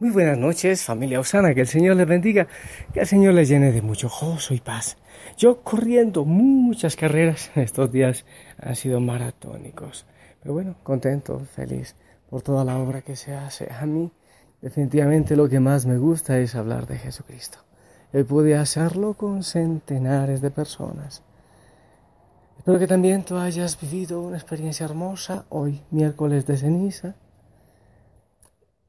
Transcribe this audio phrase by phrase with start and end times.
[0.00, 2.48] Muy buenas noches, familia Osana, que el Señor les bendiga,
[2.94, 4.96] que el Señor les llene de mucho gozo y paz.
[5.36, 8.24] Yo corriendo muchas carreras estos días
[8.58, 10.06] han sido maratónicos,
[10.40, 11.96] pero bueno, contento, feliz
[12.30, 13.70] por toda la obra que se hace.
[13.78, 14.10] A mí
[14.62, 17.58] definitivamente lo que más me gusta es hablar de Jesucristo.
[18.14, 21.22] Él puede hacerlo con centenares de personas.
[22.56, 27.16] Espero que también tú hayas vivido una experiencia hermosa hoy, miércoles de ceniza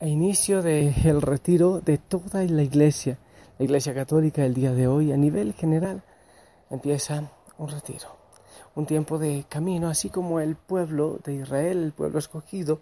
[0.00, 3.18] a inicio del retiro de toda la iglesia,
[3.58, 6.02] la iglesia católica el día de hoy a nivel general,
[6.70, 8.08] empieza un retiro,
[8.74, 12.80] un tiempo de camino, así como el pueblo de Israel, el pueblo escogido,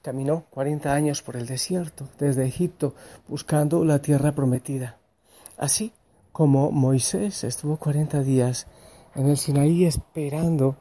[0.00, 2.94] caminó 40 años por el desierto, desde Egipto,
[3.26, 4.96] buscando la tierra prometida.
[5.56, 5.92] Así
[6.30, 8.68] como Moisés estuvo 40 días
[9.16, 10.76] en el Sinaí esperando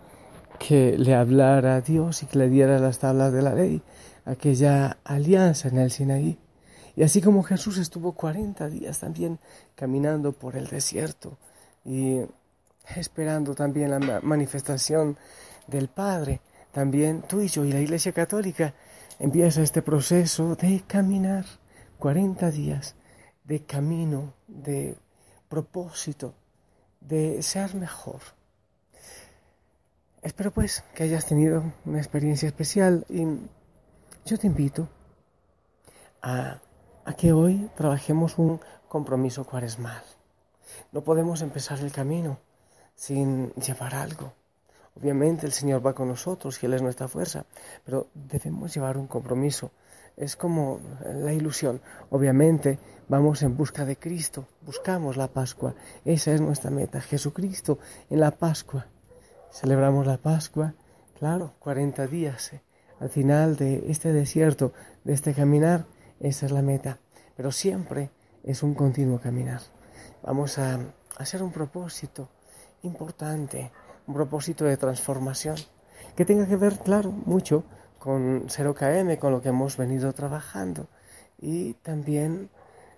[0.60, 3.82] que le hablara Dios y que le diera las tablas de la ley,
[4.30, 6.38] aquella alianza en el Sinaí.
[6.96, 9.40] Y así como Jesús estuvo 40 días también
[9.76, 11.38] caminando por el desierto
[11.86, 12.20] y
[12.96, 15.18] esperando también la manifestación
[15.68, 18.74] del Padre, también tú y yo y la Iglesia Católica
[19.18, 21.46] empieza este proceso de caminar
[21.98, 22.96] 40 días
[23.44, 24.96] de camino, de
[25.48, 26.36] propósito,
[27.02, 28.20] de ser mejor.
[30.22, 33.26] Espero pues que hayas tenido una experiencia especial y
[34.26, 34.88] yo te invito
[36.22, 36.60] a,
[37.18, 40.04] que hoy trabajemos un compromiso cuaresmal.
[40.92, 42.38] No podemos empezar el camino
[42.96, 44.34] sin llevar algo.
[44.96, 47.46] Obviamente el Señor va con nosotros y Él es nuestra fuerza,
[47.86, 49.72] pero debemos llevar un compromiso.
[50.18, 51.82] Es como la ilusión.
[52.10, 55.74] Obviamente vamos en busca de Cristo, buscamos la Pascua.
[56.06, 58.86] Esa es nuestra meta, Jesucristo en la Pascua.
[59.52, 60.74] Celebramos la Pascua,
[61.18, 62.54] claro, 40 días.
[62.54, 62.62] ¿eh?
[63.00, 65.86] Al final de este desierto, de este caminar,
[66.20, 67.00] esa es la meta.
[67.36, 68.12] Pero siempre
[68.44, 69.62] es un continuo caminar.
[70.24, 70.80] Vamos a
[71.18, 72.30] hacer un propósito
[72.84, 73.72] importante,
[74.08, 75.56] un propósito de transformación,
[76.16, 77.64] que tenga que ver, claro, mucho
[77.98, 80.88] con 0KM, con lo que hemos venido trabajando,
[81.42, 82.50] y también,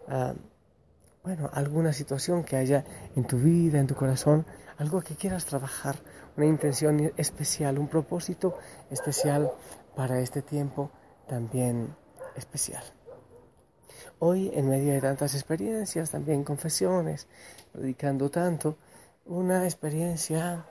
[0.08, 0.34] ah,
[1.24, 2.86] bueno, alguna situación que haya
[3.16, 4.46] en tu vida, en tu corazón,
[4.78, 5.98] algo que quieras trabajar,
[6.38, 8.58] una intención especial, un propósito
[8.90, 9.52] especial
[9.96, 10.92] para este tiempo
[11.28, 11.96] también
[12.36, 12.84] especial.
[14.20, 17.28] Hoy, en medio de tantas experiencias, también confesiones,
[17.72, 18.78] predicando tanto,
[19.26, 20.66] una experiencia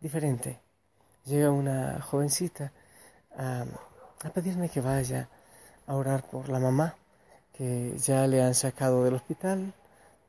[0.00, 0.60] diferente.
[1.24, 2.72] Llega una jovencita
[3.36, 3.64] a,
[4.34, 5.28] pedirme que vaya
[5.86, 6.96] a orar por la mamá,
[7.52, 9.72] que ya le han sacado del hospital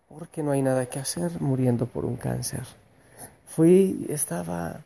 [0.08, 2.64] porque no hay nada que hacer muriendo por un cáncer.
[3.46, 4.86] Fui, estaba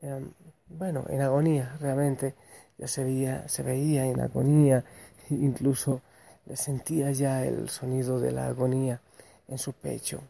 [0.00, 0.30] em,
[0.78, 2.34] bueno, en agonía, realmente
[2.78, 4.84] ya se veía, se veía en agonía,
[5.30, 6.02] incluso
[6.46, 9.00] le sentía ya el sonido de la agonía
[9.48, 10.20] en su pecho.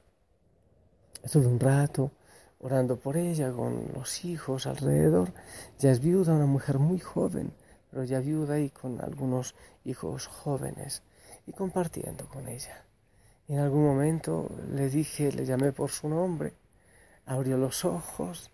[1.23, 2.11] Estuve un rato
[2.61, 5.33] orando por ella con los hijos alrededor.
[5.79, 7.53] Ya es viuda, una mujer muy joven,
[7.91, 9.55] pero ya viuda y con algunos
[9.85, 11.03] hijos jóvenes
[11.47, 12.85] y compartiendo con ella.
[13.49, 16.55] En algún momento le dije, le llamé por su nombre,
[17.27, 18.51] abrió los ojos,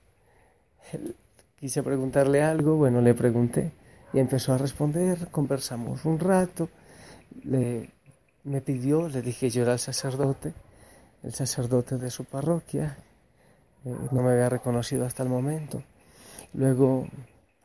[1.60, 3.72] Quise preguntarle algo, bueno, le pregunté
[4.12, 6.68] y empezó a responder, conversamos un rato,
[7.42, 7.90] le,
[8.44, 10.54] me pidió, le dije yo era el sacerdote,
[11.24, 12.96] el sacerdote de su parroquia,
[13.84, 15.82] eh, no me había reconocido hasta el momento.
[16.54, 17.08] Luego,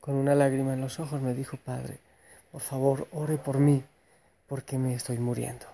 [0.02, 2.00] con una lágrima en los ojos, me dijo, Padre,
[2.52, 3.84] por favor, ore por mí,
[4.48, 5.68] porque me estoy muriendo.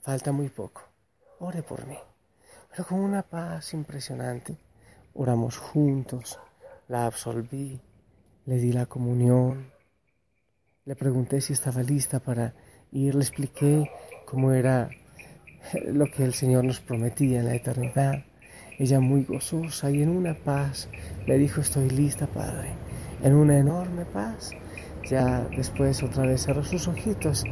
[0.00, 0.82] Falta muy poco,
[1.40, 1.98] ore por mí.
[2.70, 4.56] Pero con una paz impresionante,
[5.14, 6.38] oramos juntos
[6.88, 7.80] la absolví,
[8.46, 9.70] le di la comunión,
[10.84, 12.54] le pregunté si estaba lista para
[12.92, 13.90] ir, le expliqué
[14.24, 14.88] cómo era
[15.86, 18.24] lo que el Señor nos prometía en la eternidad.
[18.78, 20.88] Ella muy gozosa y en una paz
[21.26, 22.68] le dijo estoy lista, Padre,
[23.22, 24.52] en una enorme paz.
[25.08, 27.44] Ya después otra vez cerró sus ojitos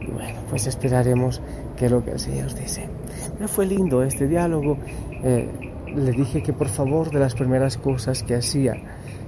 [0.00, 1.42] y bueno, pues esperaremos
[1.76, 2.88] que lo que el Señor dice.
[3.34, 4.78] Pero fue lindo este diálogo.
[5.22, 8.74] Eh, le dije que por favor de las primeras cosas que hacía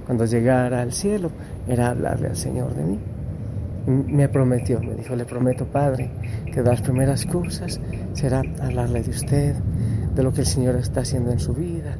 [0.05, 1.31] cuando llegara al cielo
[1.67, 2.99] era hablarle al Señor de mí.
[3.87, 6.11] Me prometió, me dijo, le prometo Padre,
[6.45, 7.79] que de las primeras cosas
[8.13, 9.55] será hablarle de usted,
[10.13, 11.97] de lo que el Señor está haciendo en su vida,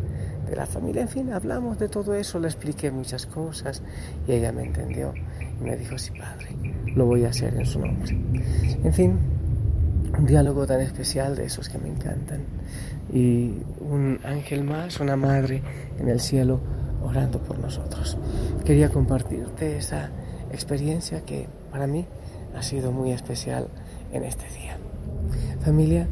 [0.48, 3.82] de la familia, en fin, hablamos de todo eso, le expliqué muchas cosas
[4.28, 5.14] y ella me entendió
[5.60, 6.50] y me dijo, sí Padre,
[6.94, 8.18] lo voy a hacer en su nombre.
[8.84, 9.18] En fin,
[10.18, 12.42] un diálogo tan especial de esos que me encantan.
[13.14, 15.62] Y un ángel más, una madre
[16.00, 16.60] en el cielo
[17.04, 18.18] orando por nosotros.
[18.66, 20.10] Quería compartirte esa
[20.52, 22.06] experiencia que para mí
[22.56, 23.68] ha sido muy especial
[24.12, 24.78] en este día.
[25.62, 26.08] Familia,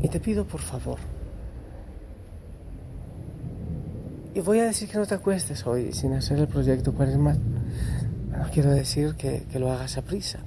[0.00, 0.98] y te pido por favor,
[4.34, 7.38] y voy a decir que no te acuestes hoy sin hacer el proyecto Cuaresmal.
[8.30, 10.40] No quiero decir que, que lo hagas a prisa,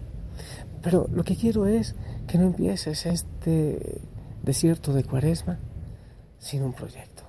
[0.82, 1.96] pero lo que quiero es
[2.28, 4.02] que no empieces este
[4.44, 5.58] desierto de Cuaresma
[6.40, 7.24] sin un proyecto.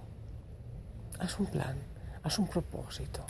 [1.21, 1.77] Haz un plan,
[2.25, 3.21] haz un propósito,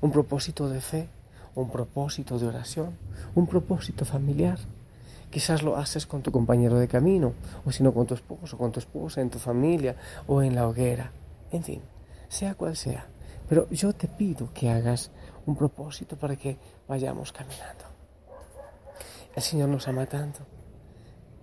[0.00, 1.08] un propósito de fe,
[1.56, 2.96] un propósito de oración,
[3.34, 4.58] un propósito familiar.
[5.28, 7.34] Quizás lo haces con tu compañero de camino,
[7.64, 9.96] o si no con tu esposo, con tu esposa, en tu familia
[10.28, 11.10] o en la hoguera.
[11.50, 11.82] En fin,
[12.28, 13.06] sea cual sea.
[13.48, 15.10] Pero yo te pido que hagas
[15.44, 16.56] un propósito para que
[16.86, 17.84] vayamos caminando.
[19.34, 20.46] El Señor nos ama tanto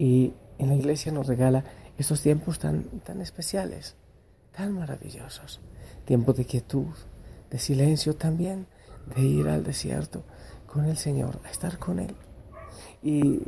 [0.03, 1.63] y en la iglesia nos regala
[1.97, 3.95] estos tiempos tan, tan especiales,
[4.51, 5.61] tan maravillosos.
[6.03, 6.93] Tiempo de quietud,
[7.49, 8.67] de silencio también,
[9.15, 10.25] de ir al desierto
[10.67, 12.13] con el Señor, a estar con Él.
[13.01, 13.43] Y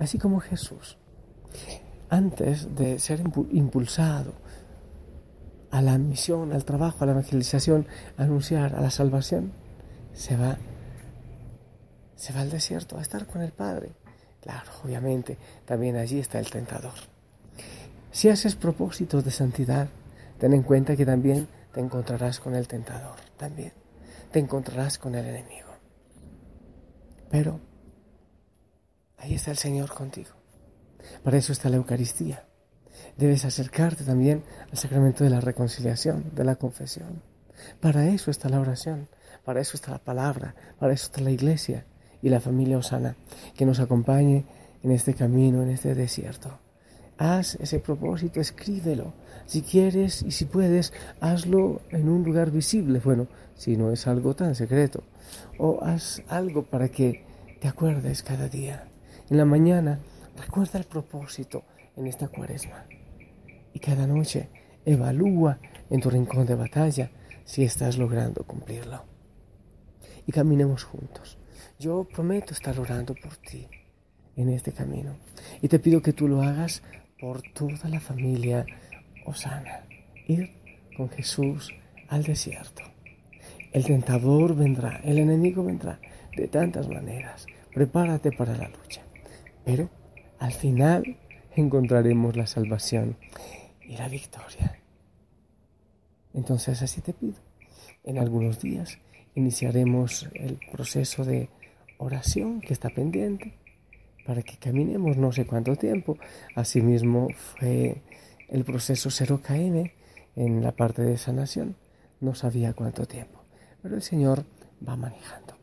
[0.00, 0.98] así como Jesús,
[2.08, 4.32] antes de ser impulsado
[5.70, 9.52] a la misión, al trabajo, a la evangelización, a anunciar, a la salvación,
[10.14, 10.58] se va,
[12.16, 13.99] se va al desierto a estar con el Padre.
[14.40, 16.94] Claro, obviamente, también allí está el tentador.
[18.10, 19.88] Si haces propósitos de santidad,
[20.38, 23.72] ten en cuenta que también te encontrarás con el tentador, también
[24.32, 25.68] te encontrarás con el enemigo.
[27.30, 27.60] Pero
[29.18, 30.30] ahí está el Señor contigo.
[31.22, 32.46] Para eso está la Eucaristía.
[33.16, 37.22] Debes acercarte también al sacramento de la reconciliación, de la confesión.
[37.80, 39.08] Para eso está la oración,
[39.44, 41.84] para eso está la palabra, para eso está la iglesia
[42.22, 43.16] y la familia Osana,
[43.56, 44.44] que nos acompañe
[44.82, 46.58] en este camino, en este desierto.
[47.18, 49.12] Haz ese propósito, escríbelo.
[49.44, 52.98] Si quieres y si puedes, hazlo en un lugar visible.
[52.98, 55.02] Bueno, si no es algo tan secreto.
[55.58, 57.24] O haz algo para que
[57.60, 58.88] te acuerdes cada día.
[59.28, 60.00] En la mañana,
[60.34, 61.62] recuerda el propósito
[61.94, 62.86] en esta cuaresma.
[63.74, 64.48] Y cada noche,
[64.86, 65.58] evalúa
[65.90, 67.10] en tu rincón de batalla
[67.44, 69.04] si estás logrando cumplirlo.
[70.26, 71.39] Y caminemos juntos.
[71.80, 73.66] Yo prometo estar orando por ti
[74.36, 75.16] en este camino.
[75.62, 76.82] Y te pido que tú lo hagas
[77.18, 78.66] por toda la familia
[79.24, 79.86] Osana.
[80.26, 80.52] Ir
[80.94, 81.72] con Jesús
[82.08, 82.82] al desierto.
[83.72, 85.98] El tentador vendrá, el enemigo vendrá
[86.36, 87.46] de tantas maneras.
[87.72, 89.00] Prepárate para la lucha.
[89.64, 89.88] Pero
[90.38, 91.16] al final
[91.56, 93.16] encontraremos la salvación
[93.80, 94.78] y la victoria.
[96.34, 97.40] Entonces así te pido.
[98.04, 98.98] En algunos días
[99.34, 101.48] iniciaremos el proceso de
[102.00, 103.54] oración que está pendiente
[104.26, 106.16] para que caminemos no sé cuánto tiempo.
[106.54, 108.02] Asimismo fue
[108.48, 109.92] el proceso 0KM
[110.36, 111.76] en la parte de sanación.
[112.20, 113.44] No sabía cuánto tiempo,
[113.82, 114.44] pero el Señor
[114.86, 115.56] va manejando,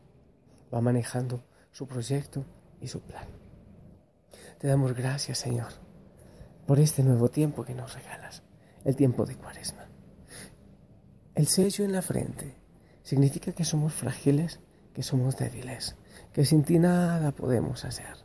[0.72, 2.44] va manejando su proyecto
[2.80, 3.26] y su plan.
[4.58, 5.72] Te damos gracias, Señor,
[6.66, 8.42] por este nuevo tiempo que nos regalas,
[8.84, 9.88] el tiempo de Cuaresma.
[11.34, 12.56] El sello en la frente
[13.04, 14.60] significa que somos frágiles,
[14.98, 15.94] que somos débiles,
[16.34, 18.16] que sin ti nada podemos hacer,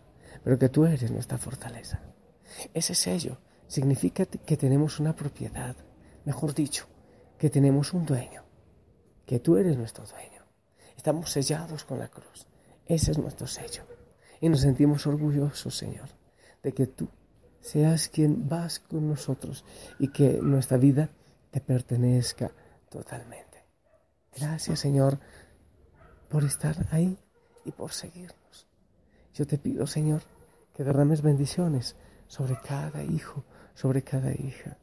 [0.44, 2.02] pero que tú eres nuestra fortaleza.
[2.74, 3.38] Ese sello
[3.68, 5.76] significa que tenemos una propiedad,
[6.26, 6.88] mejor dicho,
[7.38, 8.42] que tenemos un dueño,
[9.28, 10.42] que tú eres nuestro dueño.
[10.98, 12.48] Estamos sellados con la cruz.
[12.88, 13.84] Ese es nuestro sello.
[14.42, 16.10] Y nos sentimos orgullosos, Señor,
[16.64, 17.08] de que tú
[17.62, 19.64] seas quien vas con nosotros
[20.00, 21.12] y que nuestra vida
[21.52, 22.52] te pertenezca
[22.90, 23.44] totalmente.
[24.36, 25.20] Gracias, Señor,
[26.34, 27.16] por estar ahí
[27.64, 28.68] y por seguirnos.
[29.36, 30.24] Yo te pido, Señor,
[30.74, 33.44] que derrames bendiciones sobre cada hijo,
[33.76, 34.80] sobre cada hija.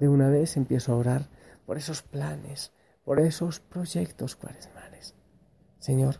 [0.00, 1.28] De una vez empiezo a orar
[1.66, 2.72] por esos planes,
[3.04, 5.14] por esos proyectos cuaresmales.
[5.78, 6.16] Señor,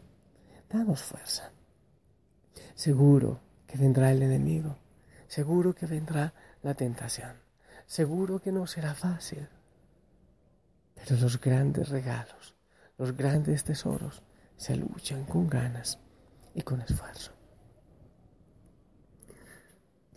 [0.69, 1.51] danos fuerza.
[2.75, 4.77] Seguro que vendrá el enemigo,
[5.27, 7.33] seguro que vendrá la tentación,
[7.87, 9.49] seguro que no será fácil.
[10.97, 12.55] Pero los grandes regalos,
[12.99, 14.23] los grandes tesoros,
[14.57, 15.99] se luchan con ganas
[16.55, 17.33] y con esfuerzo.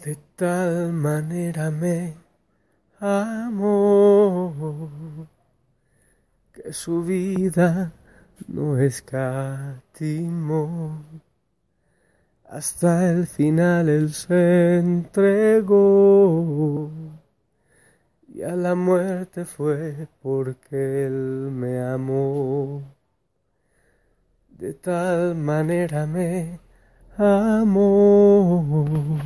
[0.03, 2.15] De tal manera me
[2.99, 4.53] amó
[6.53, 7.91] que su vida
[8.47, 9.83] no escatimó.
[12.45, 16.09] Hasta el final él se entregó
[18.27, 22.98] y a la muerte fue porque él me amó
[24.59, 26.59] de tal manera me
[27.17, 29.17] amó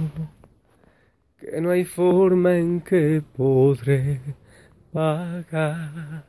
[1.39, 4.21] que no hay forma en que podré
[4.91, 6.23] pagar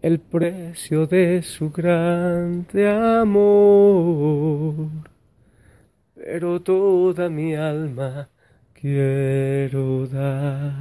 [0.00, 4.88] el precio de su grande amor.
[6.14, 8.30] pero toda mi alma
[8.72, 10.72] quiero dar.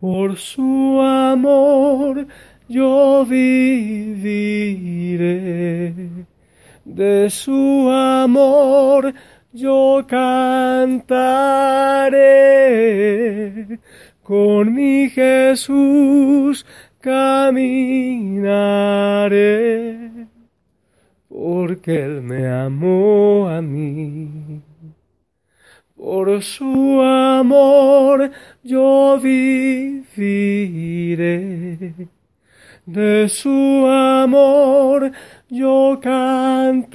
[0.00, 2.26] Por su amor
[2.72, 4.24] yo viviré,
[6.86, 9.12] de su amor
[9.52, 11.12] yo cantaré,
[14.22, 16.64] con mi Jesús
[17.00, 17.58] caminaré,
[21.28, 24.62] porque Él me amó a mí.
[25.94, 28.30] Por su amor
[28.62, 30.08] yo viviré,
[32.86, 35.12] de su amor
[35.48, 36.92] yo cantaré,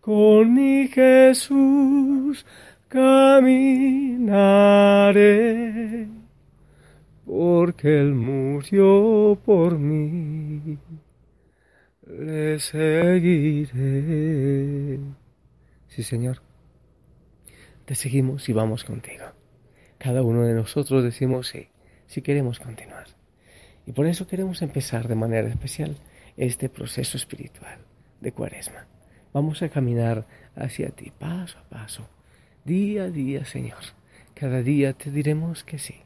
[0.00, 2.44] con mi Jesús
[2.88, 4.18] caminaré,
[7.24, 10.78] porque Él murió por mí,
[12.06, 13.68] le seguiré.
[15.86, 16.42] Sí, Señor,
[17.84, 19.26] te seguimos y vamos contigo.
[19.98, 21.68] Cada uno de nosotros decimos sí,
[22.10, 23.06] si queremos continuar.
[23.86, 25.96] Y por eso queremos empezar de manera especial
[26.36, 27.78] este proceso espiritual
[28.20, 28.88] de cuaresma.
[29.32, 30.26] Vamos a caminar
[30.56, 32.08] hacia ti paso a paso,
[32.64, 33.78] día a día, Señor.
[34.34, 36.00] Cada día te diremos que sí.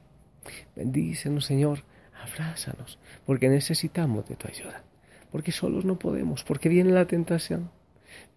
[0.76, 1.84] Bendícenos, Señor,
[2.22, 4.84] abrázanos, porque necesitamos de tu ayuda,
[5.32, 7.70] porque solos no podemos, porque viene la tentación.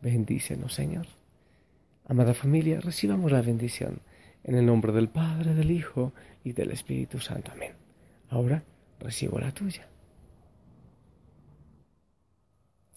[0.01, 1.07] Bendícenos, Señor.
[2.07, 3.99] Amada familia, recibamos la bendición
[4.43, 6.13] en el nombre del Padre, del Hijo
[6.43, 7.51] y del Espíritu Santo.
[7.51, 7.73] Amén.
[8.29, 8.63] Ahora
[8.99, 9.87] recibo la tuya.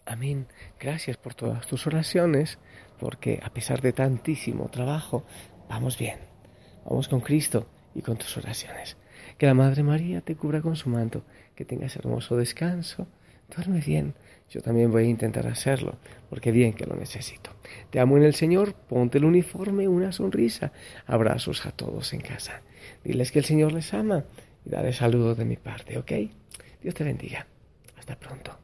[0.07, 0.47] Amén.
[0.79, 2.59] Gracias por todas tus oraciones,
[2.99, 5.25] porque a pesar de tantísimo trabajo,
[5.69, 6.19] vamos bien.
[6.85, 8.97] Vamos con Cristo y con tus oraciones.
[9.39, 13.07] Que la Madre María te cubra con su manto, que tengas hermoso descanso
[13.55, 14.15] Duerme bien.
[14.51, 15.97] Yo también voy a intentar hacerlo,
[16.29, 17.51] porque bien que lo necesito.
[17.91, 20.73] Te amo en el Señor, ponte el uniforme, una sonrisa.
[21.07, 22.63] Abrazos a todos en casa.
[23.05, 24.25] Diles que el Señor les ama
[24.65, 26.13] y dale saludos de mi parte, ¿ok?
[26.83, 27.47] Dios te bendiga.
[27.97, 28.59] Hasta pronto.